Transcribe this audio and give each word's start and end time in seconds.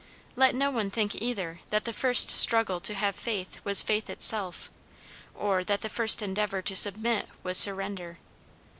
Let 0.35 0.55
no 0.55 0.71
one 0.71 0.89
think, 0.89 1.13
either, 1.13 1.59
that 1.69 1.83
the 1.85 1.93
first 1.93 2.31
struggle 2.31 2.79
to 2.79 2.95
have 2.95 3.15
faith 3.15 3.63
was 3.63 3.83
faith 3.83 4.09
itself, 4.09 4.71
or 5.35 5.63
that 5.65 5.81
the 5.81 5.89
first 5.89 6.23
endeavour 6.23 6.63
to 6.63 6.75
submit 6.75 7.29
was 7.43 7.59
surrender. 7.59 8.17